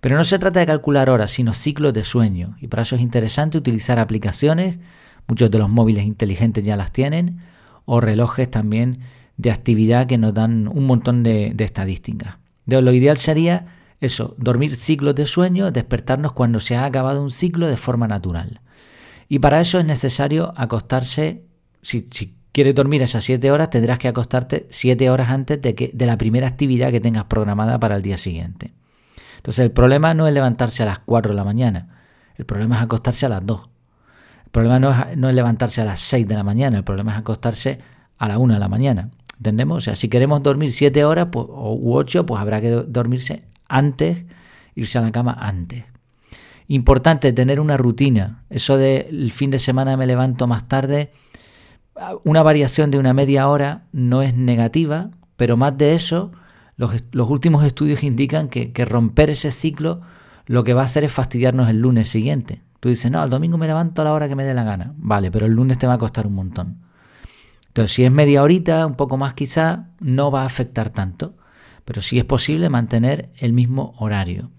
Pero 0.00 0.16
no 0.16 0.22
se 0.22 0.38
trata 0.38 0.60
de 0.60 0.66
calcular 0.66 1.10
horas, 1.10 1.32
sino 1.32 1.52
ciclos 1.52 1.92
de 1.92 2.04
sueño. 2.04 2.54
Y 2.60 2.68
para 2.68 2.82
eso 2.82 2.94
es 2.94 3.02
interesante 3.02 3.58
utilizar 3.58 3.98
aplicaciones, 3.98 4.76
muchos 5.26 5.50
de 5.50 5.58
los 5.58 5.68
móviles 5.68 6.04
inteligentes 6.04 6.64
ya 6.64 6.76
las 6.76 6.92
tienen, 6.92 7.40
o 7.84 8.00
relojes 8.00 8.48
también 8.48 9.00
de 9.36 9.50
actividad 9.50 10.06
que 10.06 10.16
nos 10.16 10.32
dan 10.32 10.68
un 10.68 10.86
montón 10.86 11.24
de, 11.24 11.52
estadísticas. 11.58 12.36
De 12.66 12.80
lo 12.80 12.92
ideal 12.92 13.18
sería 13.18 13.66
eso, 13.98 14.36
dormir 14.38 14.76
ciclos 14.76 15.16
de 15.16 15.26
sueño, 15.26 15.72
despertarnos 15.72 16.34
cuando 16.34 16.60
se 16.60 16.76
ha 16.76 16.84
acabado 16.84 17.20
un 17.20 17.32
ciclo 17.32 17.66
de 17.66 17.76
forma 17.76 18.06
natural. 18.06 18.60
Y 19.28 19.40
para 19.40 19.60
eso 19.60 19.80
es 19.80 19.84
necesario 19.84 20.52
acostarse, 20.56 21.42
si, 21.80 22.06
quieres 22.52 22.74
dormir 22.74 23.02
esas 23.02 23.24
7 23.24 23.50
horas, 23.50 23.70
tendrás 23.70 23.98
que 23.98 24.08
acostarte 24.08 24.66
7 24.70 25.10
horas 25.10 25.30
antes 25.30 25.60
de, 25.60 25.74
que, 25.74 25.90
de 25.92 26.06
la 26.06 26.16
primera 26.16 26.46
actividad 26.46 26.90
que 26.90 27.00
tengas 27.00 27.24
programada 27.24 27.78
para 27.80 27.96
el 27.96 28.02
día 28.02 28.18
siguiente. 28.18 28.72
Entonces 29.36 29.64
el 29.64 29.72
problema 29.72 30.14
no 30.14 30.28
es 30.28 30.34
levantarse 30.34 30.82
a 30.82 30.86
las 30.86 31.00
4 31.00 31.32
de 31.32 31.36
la 31.36 31.44
mañana, 31.44 31.88
el 32.36 32.46
problema 32.46 32.76
es 32.76 32.82
acostarse 32.82 33.26
a 33.26 33.30
las 33.30 33.44
2. 33.44 33.68
El 34.44 34.50
problema 34.50 34.78
no 34.78 34.90
es, 34.90 35.16
no 35.16 35.28
es 35.28 35.34
levantarse 35.34 35.80
a 35.80 35.84
las 35.84 36.00
6 36.00 36.28
de 36.28 36.34
la 36.34 36.44
mañana, 36.44 36.76
el 36.76 36.84
problema 36.84 37.12
es 37.12 37.18
acostarse 37.18 37.80
a 38.18 38.28
la 38.28 38.38
1 38.38 38.54
de 38.54 38.60
la 38.60 38.68
mañana. 38.68 39.10
¿Entendemos? 39.38 39.78
O 39.78 39.80
sea, 39.80 39.96
si 39.96 40.08
queremos 40.08 40.42
dormir 40.42 40.72
7 40.72 41.04
horas 41.04 41.28
pues, 41.32 41.46
u 41.48 41.94
8, 41.94 42.26
pues 42.26 42.40
habrá 42.40 42.60
que 42.60 42.70
dormirse 42.70 43.42
antes, 43.68 44.24
irse 44.76 44.98
a 44.98 45.02
la 45.02 45.10
cama 45.10 45.36
antes. 45.40 45.84
Importante 46.68 47.32
tener 47.32 47.58
una 47.58 47.76
rutina. 47.76 48.44
Eso 48.50 48.76
de 48.76 49.08
el 49.10 49.32
fin 49.32 49.50
de 49.50 49.58
semana 49.58 49.96
me 49.96 50.06
levanto 50.06 50.46
más 50.46 50.68
tarde, 50.68 51.10
una 52.24 52.42
variación 52.42 52.90
de 52.90 52.98
una 52.98 53.12
media 53.12 53.48
hora 53.48 53.84
no 53.92 54.22
es 54.22 54.34
negativa, 54.34 55.10
pero 55.36 55.56
más 55.56 55.76
de 55.76 55.94
eso 55.94 56.32
los, 56.76 57.28
últimos 57.28 57.64
estudios 57.64 58.02
indican 58.02 58.48
que, 58.48 58.72
romper 58.84 59.30
ese 59.30 59.52
ciclo 59.52 60.00
lo 60.46 60.64
que 60.64 60.74
va 60.74 60.82
a 60.82 60.86
hacer 60.86 61.04
es 61.04 61.12
fastidiarnos 61.12 61.68
el 61.68 61.78
lunes 61.78 62.08
siguiente. 62.08 62.62
Tú 62.80 62.88
dices, 62.88 63.10
no, 63.10 63.22
el 63.22 63.30
domingo 63.30 63.58
me 63.58 63.68
levanto 63.68 64.02
a 64.02 64.04
la 64.04 64.12
hora 64.12 64.28
que 64.28 64.34
me 64.34 64.44
dé 64.44 64.54
la 64.54 64.64
gana. 64.64 64.92
Vale, 64.96 65.30
pero 65.30 65.46
el 65.46 65.52
lunes 65.52 65.78
te 65.78 65.86
va 65.86 65.94
a 65.94 65.98
costar 65.98 66.26
un 66.26 66.34
montón. 66.34 66.78
Entonces, 67.68 67.92
si 67.94 68.04
es 68.04 68.10
media 68.10 68.42
horita, 68.42 68.84
un 68.86 68.96
poco 68.96 69.16
más 69.16 69.34
quizá, 69.34 69.90
no 70.00 70.32
va 70.32 70.42
a 70.42 70.46
afectar 70.46 70.90
tanto. 70.90 71.36
Pero 71.84 72.00
sí 72.00 72.18
es 72.18 72.24
posible 72.24 72.68
mantener 72.68 73.30
el 73.36 73.52
mismo 73.52 73.94
horario. 73.98 74.50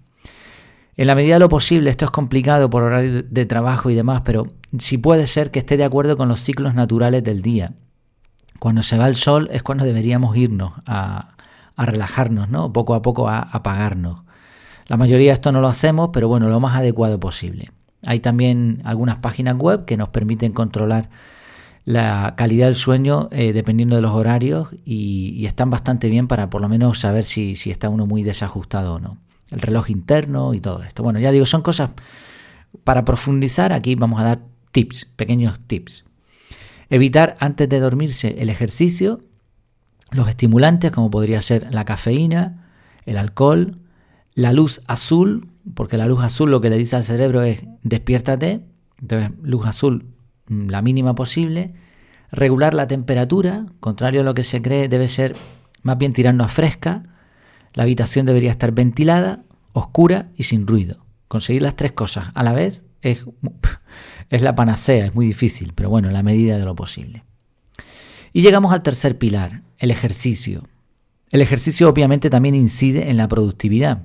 En 0.95 1.07
la 1.07 1.15
medida 1.15 1.35
de 1.35 1.41
lo 1.41 1.49
posible, 1.49 1.89
esto 1.89 2.05
es 2.05 2.11
complicado 2.11 2.69
por 2.69 2.83
horario 2.83 3.23
de 3.23 3.45
trabajo 3.45 3.89
y 3.89 3.95
demás, 3.95 4.21
pero 4.23 4.47
sí 4.79 4.97
puede 4.97 5.27
ser 5.27 5.51
que 5.51 5.59
esté 5.59 5.77
de 5.77 5.83
acuerdo 5.83 6.17
con 6.17 6.27
los 6.27 6.39
ciclos 6.39 6.73
naturales 6.73 7.23
del 7.23 7.41
día. 7.41 7.73
Cuando 8.59 8.81
se 8.81 8.97
va 8.97 9.07
el 9.07 9.15
sol 9.15 9.49
es 9.51 9.63
cuando 9.63 9.83
deberíamos 9.83 10.35
irnos 10.37 10.73
a, 10.85 11.35
a 11.75 11.85
relajarnos, 11.85 12.49
¿no? 12.49 12.71
Poco 12.71 12.95
a 12.95 13.01
poco 13.01 13.27
a 13.27 13.39
apagarnos. 13.39 14.21
La 14.87 14.97
mayoría 14.97 15.29
de 15.29 15.33
esto 15.33 15.51
no 15.51 15.61
lo 15.61 15.67
hacemos, 15.67 16.09
pero 16.13 16.27
bueno, 16.27 16.49
lo 16.49 16.59
más 16.59 16.75
adecuado 16.75 17.19
posible. 17.19 17.71
Hay 18.05 18.19
también 18.19 18.81
algunas 18.83 19.17
páginas 19.17 19.55
web 19.57 19.85
que 19.85 19.97
nos 19.97 20.09
permiten 20.09 20.51
controlar 20.51 21.09
la 21.85 22.35
calidad 22.37 22.67
del 22.67 22.75
sueño 22.75 23.27
eh, 23.31 23.51
dependiendo 23.53 23.95
de 23.95 24.01
los 24.01 24.11
horarios 24.11 24.69
y, 24.85 25.45
están 25.45 25.69
bastante 25.69 26.09
bien 26.09 26.27
para 26.27 26.49
por 26.49 26.61
lo 26.61 26.69
menos 26.69 26.99
saber 26.99 27.25
si, 27.25 27.55
si 27.55 27.69
está 27.69 27.89
uno 27.89 28.05
muy 28.05 28.23
desajustado 28.23 28.95
o 28.95 28.99
no. 28.99 29.17
El 29.51 29.61
reloj 29.61 29.89
interno 29.89 30.53
y 30.53 30.61
todo 30.61 30.83
esto. 30.83 31.03
Bueno, 31.03 31.19
ya 31.19 31.31
digo, 31.31 31.45
son 31.45 31.61
cosas 31.61 31.91
para 32.83 33.05
profundizar. 33.05 33.71
Aquí 33.71 33.95
vamos 33.95 34.19
a 34.19 34.23
dar 34.23 34.39
tips, 34.73 35.07
pequeños 35.15 35.61
tips. 35.65 36.03
Evitar 36.89 37.37
antes 37.39 37.69
de 37.69 37.79
dormirse 37.79 38.35
el 38.39 38.49
ejercicio 38.49 39.21
los 40.11 40.27
estimulantes, 40.27 40.91
como 40.91 41.09
podría 41.09 41.41
ser 41.41 41.73
la 41.73 41.85
cafeína, 41.85 42.69
el 43.05 43.17
alcohol, 43.17 43.79
la 44.35 44.53
luz 44.53 44.81
azul, 44.87 45.49
porque 45.73 45.97
la 45.97 46.07
luz 46.07 46.23
azul 46.23 46.51
lo 46.51 46.61
que 46.61 46.69
le 46.69 46.77
dice 46.77 46.95
al 46.95 47.03
cerebro 47.03 47.43
es 47.43 47.61
despiértate, 47.81 48.61
entonces 49.01 49.31
luz 49.41 49.65
azul 49.65 50.07
mm, 50.47 50.69
la 50.69 50.81
mínima 50.81 51.15
posible, 51.15 51.73
regular 52.31 52.73
la 52.73 52.87
temperatura, 52.87 53.65
contrario 53.79 54.21
a 54.21 54.23
lo 54.23 54.33
que 54.33 54.43
se 54.43 54.61
cree 54.61 54.87
debe 54.87 55.07
ser 55.07 55.35
más 55.81 55.97
bien 55.97 56.13
tirarnos 56.13 56.45
a 56.45 56.49
fresca, 56.49 57.03
la 57.73 57.83
habitación 57.83 58.25
debería 58.25 58.51
estar 58.51 58.71
ventilada, 58.71 59.43
oscura 59.73 60.29
y 60.35 60.43
sin 60.43 60.67
ruido. 60.67 61.05
Conseguir 61.27 61.63
las 61.63 61.75
tres 61.75 61.91
cosas 61.91 62.27
a 62.35 62.43
la 62.43 62.53
vez 62.53 62.83
es, 63.03 63.25
es 64.29 64.41
la 64.41 64.55
panacea, 64.55 65.05
es 65.05 65.13
muy 65.13 65.27
difícil, 65.27 65.73
pero 65.75 65.89
bueno, 65.89 66.07
en 66.07 66.13
la 66.13 66.23
medida 66.23 66.57
de 66.57 66.65
lo 66.65 66.75
posible. 66.75 67.23
Y 68.31 68.41
llegamos 68.41 68.73
al 68.73 68.81
tercer 68.81 69.17
pilar, 69.17 69.61
el 69.77 69.91
ejercicio. 69.91 70.67
El 71.31 71.41
ejercicio 71.41 71.87
obviamente 71.89 72.29
también 72.29 72.55
incide 72.55 73.09
en 73.09 73.17
la 73.17 73.27
productividad. 73.27 74.03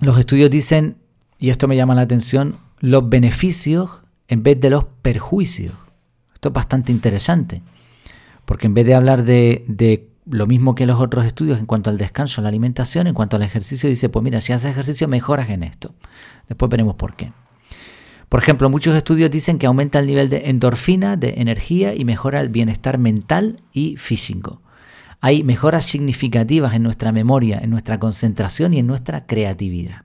Los 0.00 0.18
estudios 0.18 0.50
dicen, 0.50 0.96
y 1.38 1.50
esto 1.50 1.68
me 1.68 1.76
llama 1.76 1.94
la 1.94 2.02
atención, 2.02 2.56
los 2.78 3.08
beneficios 3.08 3.90
en 4.28 4.42
vez 4.42 4.60
de 4.60 4.70
los 4.70 4.84
perjuicios. 5.02 5.74
Esto 6.32 6.48
es 6.48 6.54
bastante 6.54 6.92
interesante, 6.92 7.62
porque 8.44 8.66
en 8.66 8.74
vez 8.74 8.86
de 8.86 8.94
hablar 8.94 9.24
de, 9.24 9.64
de 9.68 10.08
lo 10.26 10.46
mismo 10.46 10.74
que 10.74 10.86
los 10.86 11.00
otros 11.00 11.26
estudios 11.26 11.58
en 11.58 11.66
cuanto 11.66 11.90
al 11.90 11.98
descanso, 11.98 12.40
la 12.40 12.48
alimentación, 12.48 13.06
en 13.06 13.14
cuanto 13.14 13.36
al 13.36 13.42
ejercicio, 13.42 13.88
dice, 13.88 14.08
pues 14.08 14.22
mira, 14.22 14.40
si 14.40 14.52
haces 14.52 14.70
ejercicio 14.70 15.08
mejoras 15.08 15.50
en 15.50 15.62
esto. 15.62 15.94
Después 16.48 16.70
veremos 16.70 16.96
por 16.96 17.14
qué. 17.16 17.32
Por 18.34 18.42
ejemplo, 18.42 18.68
muchos 18.68 18.96
estudios 18.96 19.30
dicen 19.30 19.60
que 19.60 19.66
aumenta 19.66 20.00
el 20.00 20.08
nivel 20.08 20.28
de 20.28 20.50
endorfina, 20.50 21.14
de 21.14 21.34
energía 21.36 21.94
y 21.94 22.04
mejora 22.04 22.40
el 22.40 22.48
bienestar 22.48 22.98
mental 22.98 23.60
y 23.72 23.96
físico. 23.96 24.60
Hay 25.20 25.44
mejoras 25.44 25.84
significativas 25.86 26.74
en 26.74 26.82
nuestra 26.82 27.12
memoria, 27.12 27.60
en 27.62 27.70
nuestra 27.70 28.00
concentración 28.00 28.74
y 28.74 28.80
en 28.80 28.88
nuestra 28.88 29.24
creatividad. 29.24 30.02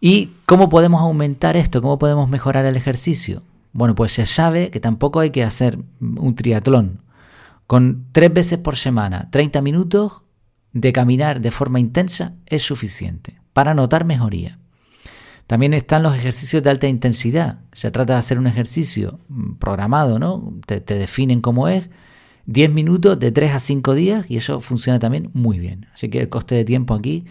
¿Y 0.00 0.30
cómo 0.46 0.70
podemos 0.70 1.02
aumentar 1.02 1.54
esto? 1.54 1.82
¿Cómo 1.82 1.98
podemos 1.98 2.30
mejorar 2.30 2.64
el 2.64 2.78
ejercicio? 2.78 3.42
Bueno, 3.74 3.94
pues 3.94 4.12
se 4.12 4.24
sabe 4.24 4.70
que 4.70 4.80
tampoco 4.80 5.20
hay 5.20 5.28
que 5.28 5.44
hacer 5.44 5.78
un 6.00 6.34
triatlón. 6.34 7.02
Con 7.66 8.06
tres 8.12 8.32
veces 8.32 8.58
por 8.58 8.76
semana, 8.76 9.28
30 9.30 9.60
minutos 9.60 10.22
de 10.72 10.94
caminar 10.94 11.42
de 11.42 11.50
forma 11.50 11.78
intensa 11.78 12.36
es 12.46 12.62
suficiente 12.62 13.38
para 13.52 13.74
notar 13.74 14.06
mejoría. 14.06 14.59
También 15.50 15.74
están 15.74 16.04
los 16.04 16.14
ejercicios 16.14 16.62
de 16.62 16.70
alta 16.70 16.86
intensidad. 16.86 17.58
Se 17.72 17.90
trata 17.90 18.12
de 18.12 18.20
hacer 18.20 18.38
un 18.38 18.46
ejercicio 18.46 19.18
mm, 19.28 19.54
programado, 19.54 20.20
¿no? 20.20 20.54
Te, 20.64 20.80
definen 20.80 21.40
cómo 21.40 21.66
es. 21.66 21.88
10 22.46 22.70
minutos 22.70 23.18
de 23.18 23.32
3 23.32 23.56
a 23.56 23.58
5 23.58 23.94
días 23.94 24.24
y 24.28 24.36
eso 24.36 24.60
funciona 24.60 25.00
también 25.00 25.30
muy 25.32 25.58
bien. 25.58 25.88
Así 25.92 26.08
que 26.08 26.20
el 26.20 26.28
coste 26.28 26.54
de 26.54 26.64
tiempo 26.64 26.94
aquí 26.94 27.24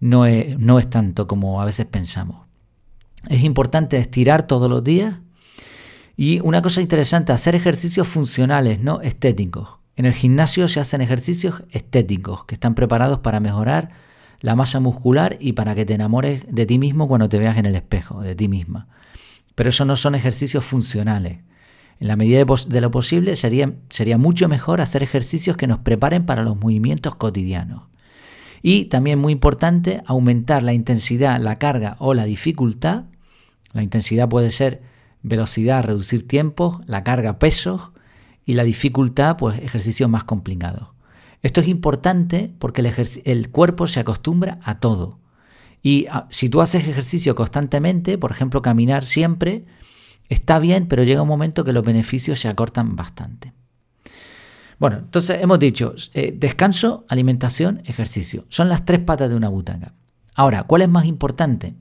no 0.00 0.26
es, 0.26 0.58
no 0.58 0.80
es 0.80 0.90
tanto 0.90 1.28
como 1.28 1.62
a 1.62 1.64
veces 1.64 1.86
pensamos. 1.86 2.44
Es 3.28 3.44
importante 3.44 3.98
estirar 3.98 4.48
todos 4.48 4.68
los 4.68 4.82
días 4.82 5.20
y 6.16 6.40
una 6.40 6.60
cosa 6.60 6.80
interesante, 6.80 7.30
hacer 7.32 7.54
ejercicios 7.54 8.08
funcionales, 8.08 8.80
no 8.80 9.00
estéticos. 9.00 9.78
En 9.94 10.06
el 10.06 10.12
gimnasio 10.12 10.66
se 10.66 10.80
hacen 10.80 11.02
ejercicios 11.02 11.62
estéticos 11.70 12.46
que 12.46 12.56
están 12.56 12.74
preparados 12.74 13.20
para 13.20 13.38
mejorar 13.38 13.90
la 14.40 14.56
masa 14.56 14.80
muscular 14.80 15.36
y 15.40 15.52
para 15.52 15.74
que 15.74 15.84
te 15.84 15.94
enamores 15.94 16.44
de 16.48 16.66
ti 16.66 16.78
mismo 16.78 17.08
cuando 17.08 17.28
te 17.28 17.38
veas 17.38 17.56
en 17.56 17.66
el 17.66 17.76
espejo, 17.76 18.20
de 18.20 18.34
ti 18.34 18.48
misma. 18.48 18.88
Pero 19.54 19.68
eso 19.70 19.84
no 19.84 19.96
son 19.96 20.14
ejercicios 20.14 20.64
funcionales. 20.64 21.38
En 22.00 22.08
la 22.08 22.16
medida 22.16 22.44
de, 22.44 22.80
lo 22.80 22.90
posible 22.90 23.36
sería, 23.36 23.72
sería 23.88 24.18
mucho 24.18 24.48
mejor 24.48 24.80
hacer 24.80 25.02
ejercicios 25.02 25.56
que 25.56 25.66
nos 25.66 25.78
preparen 25.78 26.26
para 26.26 26.42
los 26.42 26.58
movimientos 26.58 27.14
cotidianos. 27.14 27.84
Y 28.62 28.86
también 28.86 29.18
muy 29.18 29.32
importante, 29.32 30.02
aumentar 30.06 30.62
la 30.62 30.72
intensidad, 30.72 31.40
la 31.40 31.56
carga 31.56 31.96
o 31.98 32.14
la 32.14 32.24
dificultad. 32.24 33.04
La 33.72 33.82
intensidad 33.82 34.28
puede 34.28 34.50
ser 34.50 34.82
velocidad, 35.22 35.84
reducir 35.84 36.26
tiempos, 36.26 36.80
la 36.86 37.04
carga, 37.04 37.38
pesos 37.38 37.90
y 38.44 38.54
la 38.54 38.64
dificultad, 38.64 39.36
pues 39.36 39.60
ejercicios 39.60 40.08
más 40.08 40.24
complicados. 40.24 40.93
Esto 41.44 41.60
es 41.60 41.68
importante 41.68 42.50
porque 42.58 42.80
el, 43.26 43.50
cuerpo 43.50 43.86
se 43.86 44.00
acostumbra 44.00 44.60
a 44.64 44.80
todo. 44.80 45.18
Y 45.82 46.06
ah, 46.10 46.26
si 46.30 46.48
tú 46.48 46.62
haces 46.62 46.88
ejercicio 46.88 47.34
constantemente, 47.34 48.16
por 48.16 48.30
ejemplo, 48.30 48.62
caminar 48.62 49.04
siempre, 49.04 49.66
está 50.30 50.58
bien, 50.58 50.88
pero 50.88 51.02
llega 51.02 51.20
un 51.20 51.28
momento 51.28 51.62
que 51.62 51.74
los 51.74 51.84
beneficios 51.84 52.40
se 52.40 52.48
acortan 52.48 52.96
bastante. 52.96 53.52
Bueno, 54.78 54.96
entonces 54.96 55.42
hemos 55.42 55.58
dicho 55.58 55.94
eh, 56.14 56.34
descanso, 56.34 57.04
alimentación, 57.10 57.82
ejercicio. 57.84 58.46
Son 58.48 58.70
las 58.70 58.86
tres 58.86 59.00
patas 59.00 59.28
de 59.28 59.36
una 59.36 59.50
butaca. 59.50 59.92
Ahora, 60.34 60.62
¿cuál 60.62 60.80
es 60.80 60.88
más 60.88 61.04
importante? 61.04 61.74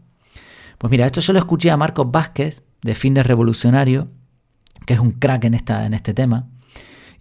Pues 0.78 0.92
mira, 0.92 1.06
esto 1.06 1.22
se 1.22 1.32
lo 1.32 1.40
escuché 1.40 1.72
a 1.72 1.78
Marcos 1.78 2.12
Vázquez 2.12 2.64
de 2.82 2.96
Fitness 2.96 3.26
Revolucionario, 3.26 4.10
que 4.86 4.96
es 4.96 5.00
un 5.00 5.12
crack 5.12 5.46
en, 5.46 5.54
esta, 5.54 5.86
en 5.86 5.94
este 5.94 6.14
tema, 6.14 6.50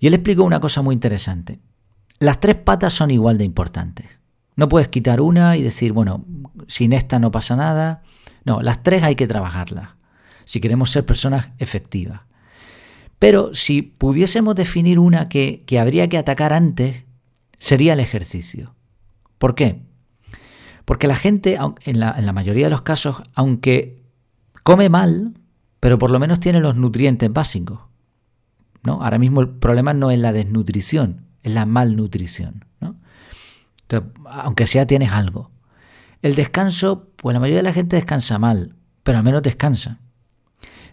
y 0.00 0.08
él 0.08 0.14
explicó 0.14 0.42
una 0.42 0.58
cosa 0.58 0.82
muy 0.82 0.92
interesante. 0.92 1.61
Las 2.23 2.38
tres 2.38 2.55
patas 2.55 2.95
son 2.95 3.11
igual 3.11 3.37
de 3.37 3.43
importantes. 3.43 4.07
No 4.55 4.69
puedes 4.69 4.87
quitar 4.87 5.21
una 5.21 5.57
y 5.57 5.62
decir, 5.64 5.93
bueno, 5.93 6.25
sin 6.69 6.93
esta 6.93 7.19
no 7.19 7.33
pasa 7.33 7.57
nada. 7.57 8.05
No, 8.45 8.62
las 8.62 8.85
tres 8.85 9.02
hay 9.02 9.17
que 9.17 9.26
trabajarlas 9.26 9.88
si 10.45 10.61
queremos 10.61 10.93
ser 10.93 11.05
personas 11.05 11.49
efectivas. 11.59 12.21
Pero 13.19 13.57
si 13.57 13.83
pudiésemos 13.83 14.55
definir 14.55 15.00
una 15.00 15.29
que, 15.29 15.64
habría 15.81 16.09
que 16.09 16.17
atacar 16.17 16.52
antes, 16.52 17.02
sería 17.59 17.95
el 17.95 17.99
ejercicio. 17.99 18.76
¿Por 19.38 19.57
qué? 19.57 19.83
Porque 20.85 21.09
la 21.09 21.17
gente, 21.17 21.59
en 21.85 21.99
la, 21.99 22.14
en 22.17 22.25
la 22.25 22.33
mayoría 22.33 22.67
de 22.67 22.71
los 22.71 22.83
casos, 22.83 23.21
aunque 23.35 24.00
come 24.62 24.88
mal, 24.88 25.35
pero 25.81 25.99
por 25.99 26.12
lo 26.12 26.21
menos 26.21 26.38
tiene 26.38 26.61
los 26.61 26.76
nutrientes 26.76 27.33
básicos. 27.33 27.81
¿no? 28.85 29.02
Ahora 29.02 29.19
mismo 29.19 29.41
el 29.41 29.49
problema 29.49 29.93
no 29.93 30.12
es 30.12 30.21
la 30.21 30.33
desnutrición, 30.33 31.32
es 31.42 31.52
la 31.52 31.66
malnutrición. 31.66 32.64
¿no? 32.80 32.96
aunque 34.26 34.66
sea 34.66 34.87
tienes 34.87 35.12
algo. 35.12 35.50
El 36.22 36.34
descanso, 36.34 37.08
pues 37.16 37.34
la 37.34 37.40
mayoría 37.40 37.58
de 37.58 37.64
la 37.64 37.72
gente 37.72 37.96
descansa 37.96 38.38
mal, 38.38 38.75
pero 39.02 39.18
al 39.18 39.25
menos 39.25 39.42
descansa. 39.42 39.99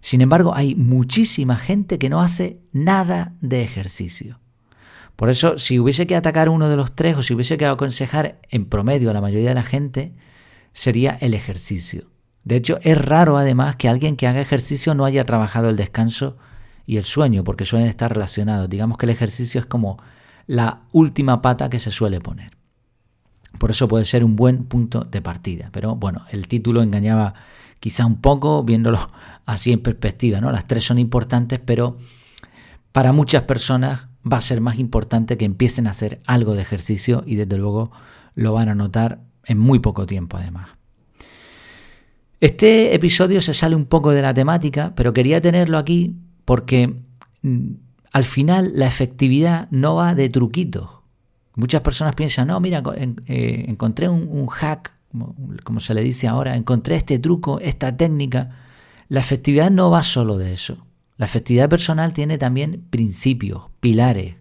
Sin 0.01 0.21
embargo, 0.21 0.55
hay 0.55 0.75
muchísima 0.75 1.55
gente 1.57 1.99
que 1.99 2.09
no 2.09 2.21
hace 2.21 2.61
nada 2.71 3.33
de 3.41 3.61
ejercicio. 3.61 4.39
Por 5.15 5.29
eso, 5.29 5.57
si 5.57 5.79
hubiese 5.79 6.07
que 6.07 6.15
atacar 6.15 6.49
uno 6.49 6.69
de 6.69 6.77
los 6.77 6.95
tres 6.95 7.17
o 7.17 7.23
si 7.23 7.33
hubiese 7.33 7.57
que 7.57 7.65
aconsejar 7.65 8.39
en 8.49 8.65
promedio 8.65 9.09
a 9.09 9.13
la 9.13 9.21
mayoría 9.21 9.49
de 9.49 9.55
la 9.55 9.63
gente, 9.63 10.13
sería 10.73 11.17
el 11.19 11.33
ejercicio. 11.33 12.09
De 12.45 12.55
hecho, 12.55 12.79
es 12.81 12.97
raro 12.97 13.37
además 13.37 13.75
que 13.75 13.89
alguien 13.89 14.15
que 14.15 14.27
haga 14.27 14.41
ejercicio 14.41 14.95
no 14.95 15.05
haya 15.05 15.25
trabajado 15.25 15.69
el 15.69 15.75
descanso 15.75 16.37
y 16.85 16.97
el 16.97 17.03
sueño, 17.03 17.43
porque 17.43 17.65
suelen 17.65 17.89
estar 17.89 18.11
relacionados. 18.11 18.69
Digamos 18.69 18.97
que 18.97 19.05
el 19.05 19.11
ejercicio 19.11 19.59
es 19.59 19.65
como 19.65 20.01
la 20.49 20.81
última 20.93 21.43
pata 21.43 21.69
que 21.69 21.77
se 21.77 21.91
suele 21.91 22.19
poner. 22.19 22.57
Por 23.59 23.69
eso 23.69 23.87
puede 23.87 24.03
ser 24.05 24.23
un 24.23 24.35
buen 24.35 24.63
punto 24.63 25.01
de 25.01 25.21
partida. 25.21 25.69
Pero 25.71 25.95
bueno, 25.95 26.25
el 26.31 26.47
título 26.47 26.81
engañaba 26.81 27.35
quizá 27.79 28.07
un 28.07 28.19
poco 28.19 28.63
viéndolo 28.63 29.11
así 29.45 29.71
en 29.71 29.83
perspectiva. 29.83 30.41
¿no? 30.41 30.51
Las 30.51 30.65
tres 30.65 30.83
son 30.85 30.97
importantes, 30.97 31.59
pero 31.63 31.97
para 32.91 33.11
muchas 33.11 33.43
personas 33.43 34.07
va 34.25 34.37
a 34.37 34.41
ser 34.41 34.59
más 34.59 34.79
importante 34.79 35.37
que 35.37 35.45
empiecen 35.45 35.85
a 35.85 35.91
hacer 35.91 36.19
algo 36.25 36.55
de 36.55 36.63
ejercicio 36.63 37.21
y 37.27 37.35
desde 37.35 37.59
luego 37.59 37.91
lo 38.33 38.51
van 38.51 38.69
a 38.69 38.75
notar 38.75 39.19
en 39.45 39.59
muy 39.59 39.77
poco 39.77 40.07
tiempo 40.07 40.37
además. 40.37 40.69
Este 42.39 42.95
episodio 42.95 43.39
se 43.43 43.53
sale 43.53 43.75
un 43.75 43.85
poco 43.85 44.09
de 44.09 44.23
la 44.23 44.33
temática, 44.33 44.93
pero 44.95 45.13
quería 45.13 45.41
tenerlo 45.41 45.77
aquí 45.77 46.15
porque 46.43 47.03
mm, 47.43 47.73
al 48.11 48.23
final 48.23 48.71
la 48.75 48.87
efectividad 48.87 49.67
no 49.71 49.95
va 49.95 50.15
de 50.15 50.29
truquitos. 50.29 50.89
Muchas 51.55 51.81
personas 51.81 52.15
piensan, 52.15 52.47
no, 52.47 52.59
mira, 52.59 52.81
eh, 52.95 53.65
encontré 53.67 54.07
un, 54.07 54.47
hack, 54.47 54.93
como, 55.63 55.79
se 55.79 55.93
le 55.93 56.01
dice 56.01 56.27
ahora, 56.27 56.55
encontré 56.55 56.95
este 56.95 57.19
truco, 57.19 57.59
esta 57.59 57.95
técnica. 57.95 58.55
La 59.09 59.19
efectividad 59.19 59.69
no 59.69 59.91
va 59.91 60.03
solo 60.03 60.37
de 60.37 60.53
eso. 60.53 60.85
La 61.17 61.25
efectividad 61.25 61.67
personal 61.67 62.13
tiene 62.13 62.37
también 62.37 62.85
principios, 62.89 63.63
pilares. 63.81 64.35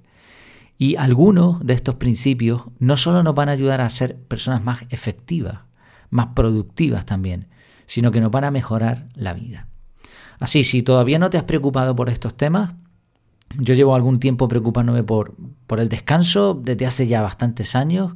Y 0.79 0.95
algunos 0.95 1.67
de 1.67 1.75
estos 1.75 1.97
principios 1.97 2.67
no 2.79 2.97
solo 2.97 3.25
nos 3.25 3.35
van 3.35 3.49
a 3.49 3.53
ayudar 3.53 3.81
a 3.81 3.89
ser 3.89 4.17
personas 4.17 4.63
más 4.63 4.83
efectivas, 4.91 5.63
más 6.11 6.29
productivas 6.37 7.05
también, 7.05 7.49
sino 7.87 8.13
que 8.13 8.21
nos 8.21 8.31
van 8.31 8.45
a 8.45 8.53
mejorar 8.53 9.09
la 9.15 9.35
vida. 9.35 9.67
Así, 10.39 10.63
si 10.63 10.83
todavía 10.85 11.19
no 11.19 11.31
te 11.31 11.37
has 11.37 11.43
preocupado 11.43 11.97
por 11.97 12.11
estos 12.11 12.37
temas, 12.37 12.75
yo 13.57 13.75
llevo 13.75 13.95
algún 13.95 14.21
tiempo 14.21 14.49
preocupándome 14.49 15.03
por, 15.03 15.35
por 15.67 15.81
el 15.81 15.89
descanso 15.89 16.55
desde 16.55 16.87
hace 16.87 17.07
ya 17.07 17.23
bastantes 17.23 17.75
años, 17.75 18.13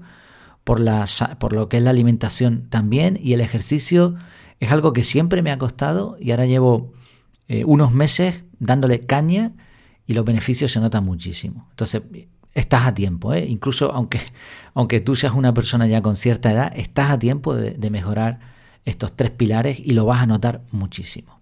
por, 0.65 0.81
la, 0.81 1.07
por 1.39 1.53
lo 1.53 1.69
que 1.69 1.79
es 1.79 1.83
la 1.83 1.91
alimentación 1.91 2.69
también 2.69 3.19
y 3.21 3.33
el 3.33 3.41
ejercicio 3.41 4.15
es 4.61 4.71
algo 4.71 4.93
que 4.93 5.03
siempre 5.03 5.43
me 5.43 5.51
ha 5.51 5.59
costado 5.59 6.17
y 6.21 6.31
ahora 6.31 6.47
llevo 6.47 6.93
eh, 7.49 7.65
unos 7.65 7.93
meses 7.93 8.45
dándole 8.59 9.07
caña 9.07 9.53
y 10.07 10.15
los 10.15 10.25
beneficios 10.25 10.73
se 10.73 10.81
notan 10.81 11.05
muchísimo. 11.05 11.67
Entonces, 11.71 12.03
estás 12.55 12.87
a 12.87 12.95
tiempo, 12.95 13.33
¿eh? 13.33 13.47
incluso 13.49 13.93
aunque, 13.93 14.21
aunque 14.75 15.01
tú 15.01 15.17
seas 15.17 15.35
una 15.35 15.53
persona 15.55 15.87
ya 15.87 16.03
con 16.03 16.17
cierta 16.17 16.53
edad, 16.53 16.73
estás 16.77 17.11
a 17.11 17.19
tiempo 17.19 17.55
de 17.55 17.91
mejorar 17.91 18.41
estos 18.85 19.15
tres 19.15 19.31
pilares 19.31 19.79
y 19.79 19.93
lo 19.93 20.05
vas 20.05 20.23
a 20.23 20.27
notar 20.27 20.63
muchísimo. 20.71 21.42